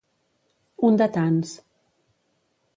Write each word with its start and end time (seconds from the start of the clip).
Un 0.89 0.97
de 1.03 1.09
tants. 1.19 1.53